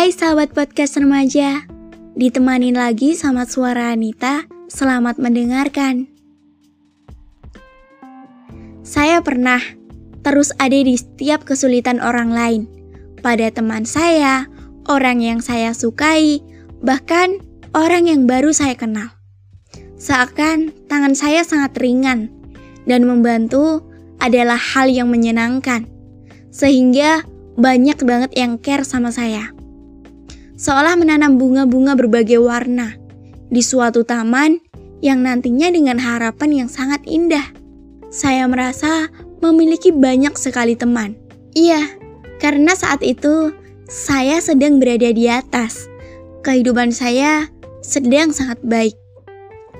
[0.00, 1.68] Hai sahabat podcast remaja,
[2.16, 6.08] ditemanin lagi sama suara Anita, selamat mendengarkan.
[8.80, 9.60] Saya pernah
[10.24, 12.62] terus ada di setiap kesulitan orang lain,
[13.20, 14.48] pada teman saya,
[14.88, 16.40] orang yang saya sukai,
[16.80, 17.36] bahkan
[17.76, 19.12] orang yang baru saya kenal.
[20.00, 22.32] Seakan tangan saya sangat ringan
[22.88, 23.84] dan membantu
[24.16, 25.84] adalah hal yang menyenangkan,
[26.48, 27.20] sehingga
[27.60, 29.59] banyak banget yang care sama saya.
[30.60, 32.92] Seolah menanam bunga-bunga berbagai warna
[33.48, 34.60] di suatu taman
[35.00, 37.48] yang nantinya dengan harapan yang sangat indah.
[38.12, 39.08] Saya merasa
[39.40, 41.16] memiliki banyak sekali teman.
[41.56, 41.80] Iya,
[42.44, 43.56] karena saat itu
[43.88, 45.88] saya sedang berada di atas.
[46.44, 47.48] Kehidupan saya
[47.80, 49.00] sedang sangat baik.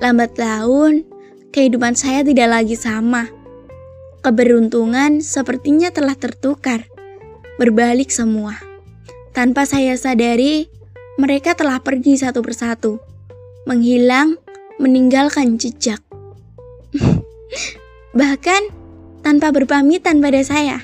[0.01, 1.05] Lambat laun,
[1.52, 3.29] kehidupan saya tidak lagi sama.
[4.24, 6.88] Keberuntungan sepertinya telah tertukar,
[7.60, 8.57] berbalik semua.
[9.30, 10.66] Tanpa saya sadari,
[11.21, 12.96] mereka telah pergi satu persatu,
[13.68, 14.40] menghilang,
[14.80, 16.01] meninggalkan jejak.
[18.21, 18.63] Bahkan
[19.21, 20.80] tanpa berpamitan pada saya.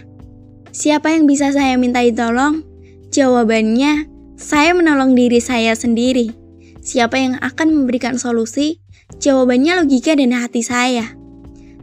[0.77, 2.61] Siapa yang bisa saya mintai tolong?
[3.09, 4.05] Jawabannya,
[4.37, 6.37] saya menolong diri saya sendiri.
[6.85, 8.85] Siapa yang akan memberikan solusi?
[9.17, 11.17] Jawabannya logika dan hati saya.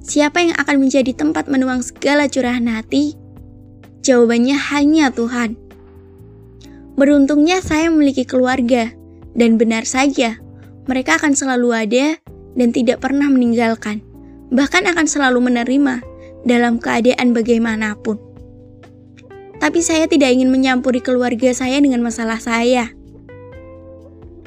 [0.03, 3.17] Siapa yang akan menjadi tempat menuang segala curahan hati?
[4.03, 5.55] Jawabannya hanya Tuhan.
[6.93, 8.93] Beruntungnya saya memiliki keluarga,
[9.33, 10.37] dan benar saja,
[10.85, 12.21] mereka akan selalu ada
[12.53, 14.05] dan tidak pernah meninggalkan,
[14.53, 16.05] bahkan akan selalu menerima
[16.45, 18.21] dalam keadaan bagaimanapun.
[19.57, 22.91] Tapi saya tidak ingin menyampuri keluarga saya dengan masalah saya.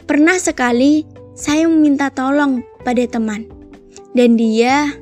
[0.06, 1.02] Pernah sekali
[1.34, 3.48] saya meminta tolong pada teman,
[4.14, 4.94] dan dia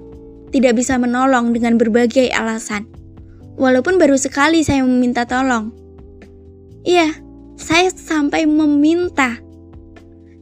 [0.48, 2.88] tidak bisa menolong dengan berbagai alasan.
[3.60, 5.74] Walaupun baru sekali saya meminta tolong.
[6.86, 7.10] Iya,
[7.54, 9.38] saya sampai meminta.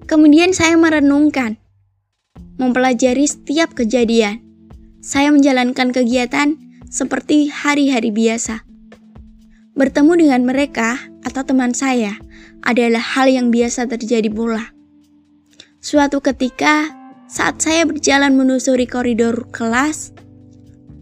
[0.09, 1.57] Kemudian saya merenungkan,
[2.61, 4.45] mempelajari setiap kejadian.
[5.03, 6.55] Saya menjalankan kegiatan
[6.87, 8.63] seperti hari-hari biasa.
[9.73, 12.21] Bertemu dengan mereka atau teman saya
[12.63, 14.71] adalah hal yang biasa terjadi pula.
[15.83, 16.93] Suatu ketika,
[17.27, 20.15] saat saya berjalan menyusuri koridor kelas,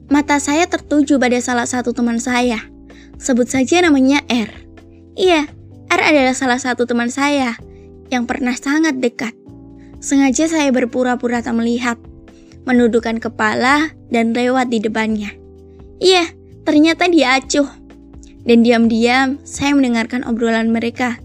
[0.09, 2.63] mata saya tertuju pada salah satu teman saya.
[3.21, 4.49] Sebut saja namanya R.
[5.19, 5.45] Iya,
[5.91, 7.59] R adalah salah satu teman saya
[8.15, 9.35] yang pernah sangat dekat.
[9.99, 11.99] Sengaja saya berpura-pura tak melihat,
[12.63, 15.35] menundukkan kepala dan lewat di depannya.
[15.99, 16.31] Iya,
[16.63, 17.67] ternyata dia acuh.
[18.47, 21.21] Dan diam-diam saya mendengarkan obrolan mereka.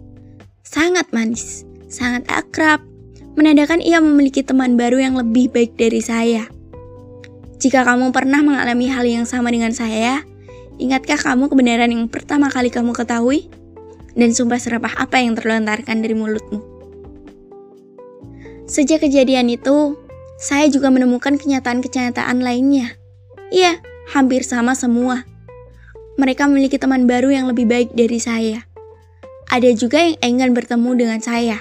[0.66, 2.84] Sangat manis, sangat akrab,
[3.40, 6.50] menandakan ia memiliki teman baru yang lebih baik dari saya.
[7.62, 10.26] Jika kamu pernah mengalami hal yang sama dengan saya,
[10.82, 13.47] ingatkah kamu kebenaran yang pertama kali kamu ketahui?
[14.16, 16.64] Dan sumpah serapah apa yang terlontarkan dari mulutmu?
[18.66, 20.00] Sejak kejadian itu,
[20.40, 22.96] saya juga menemukan kenyataan-kenyataan lainnya.
[23.53, 25.28] Iya, hampir sama semua.
[26.16, 28.64] Mereka memiliki teman baru yang lebih baik dari saya.
[29.52, 31.59] Ada juga yang enggan bertemu dengan saya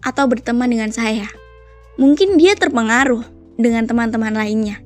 [0.00, 1.28] atau berteman dengan saya.
[2.00, 3.24] Mungkin dia terpengaruh
[3.60, 4.80] dengan teman-teman lainnya.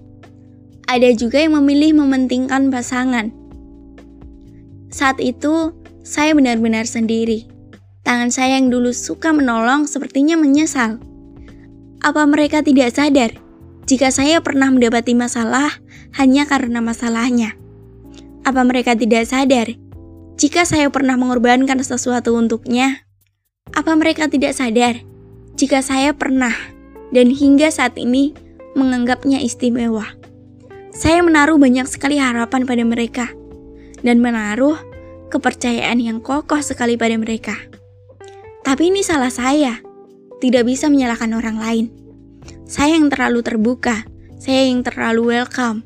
[0.89, 3.31] Ada juga yang memilih mementingkan pasangan.
[4.89, 5.77] Saat itu,
[6.07, 7.49] saya benar-benar sendiri.
[8.03, 10.97] Tangan saya yang dulu suka menolong sepertinya menyesal.
[12.01, 13.37] Apa mereka tidak sadar
[13.85, 15.83] jika saya pernah mendapati masalah
[16.17, 17.59] hanya karena masalahnya?
[18.49, 19.77] Apa mereka tidak sadar
[20.41, 23.05] jika saya pernah mengorbankan sesuatu untuknya?
[23.77, 25.05] Apa mereka tidak sadar
[25.59, 26.55] jika saya pernah
[27.13, 28.33] dan hingga saat ini
[28.79, 30.07] menganggapnya istimewa.
[30.95, 33.27] Saya menaruh banyak sekali harapan pada mereka
[34.01, 34.79] dan menaruh
[35.29, 37.55] kepercayaan yang kokoh sekali pada mereka.
[38.65, 39.81] Tapi ini salah saya,
[40.45, 41.87] tidak bisa menyalahkan orang lain.
[42.69, 44.05] Saya yang terlalu terbuka,
[44.37, 45.85] saya yang terlalu welcome.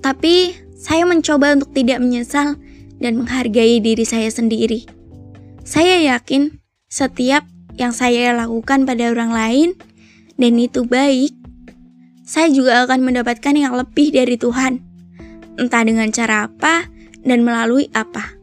[0.00, 2.56] Tapi saya mencoba untuk tidak menyesal
[3.00, 4.88] dan menghargai diri saya sendiri.
[5.60, 6.56] Saya yakin
[6.88, 7.44] setiap
[7.76, 9.68] yang saya lakukan pada orang lain
[10.40, 11.36] dan itu baik,
[12.24, 14.80] saya juga akan mendapatkan yang lebih dari Tuhan.
[15.60, 16.88] Entah dengan cara apa
[17.20, 18.39] dan melalui apa.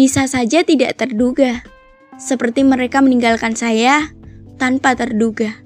[0.00, 1.60] Bisa saja tidak terduga,
[2.16, 4.08] seperti mereka meninggalkan saya
[4.56, 5.60] tanpa terduga.